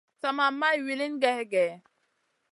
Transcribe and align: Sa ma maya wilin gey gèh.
Sa 0.21 0.29
ma 0.37 0.45
maya 0.59 0.81
wilin 0.85 1.13
gey 1.23 1.41
gèh. 1.51 1.73